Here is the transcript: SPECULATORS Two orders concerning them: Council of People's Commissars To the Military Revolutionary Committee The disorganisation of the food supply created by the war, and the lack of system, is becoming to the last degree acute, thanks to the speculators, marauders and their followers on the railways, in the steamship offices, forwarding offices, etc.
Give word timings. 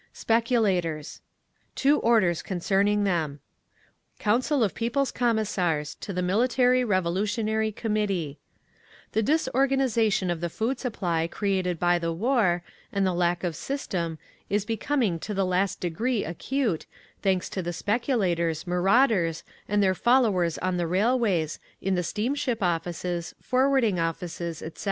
SPECULATORS 0.13 1.21
Two 1.75 1.99
orders 1.99 2.41
concerning 2.41 3.03
them: 3.03 3.39
Council 4.17 4.63
of 4.63 4.73
People's 4.73 5.11
Commissars 5.11 5.93
To 6.01 6.11
the 6.11 6.23
Military 6.23 6.83
Revolutionary 6.83 7.71
Committee 7.71 8.39
The 9.11 9.21
disorganisation 9.21 10.31
of 10.31 10.41
the 10.41 10.49
food 10.49 10.79
supply 10.79 11.27
created 11.27 11.77
by 11.77 11.99
the 11.99 12.11
war, 12.11 12.63
and 12.91 13.05
the 13.05 13.13
lack 13.13 13.43
of 13.43 13.55
system, 13.55 14.17
is 14.49 14.65
becoming 14.65 15.19
to 15.19 15.35
the 15.35 15.45
last 15.45 15.79
degree 15.79 16.25
acute, 16.25 16.87
thanks 17.21 17.47
to 17.51 17.61
the 17.61 17.71
speculators, 17.71 18.65
marauders 18.65 19.43
and 19.67 19.83
their 19.83 19.93
followers 19.93 20.57
on 20.57 20.77
the 20.77 20.87
railways, 20.87 21.59
in 21.79 21.93
the 21.93 22.01
steamship 22.01 22.63
offices, 22.63 23.35
forwarding 23.39 23.99
offices, 23.99 24.63
etc. 24.63 24.79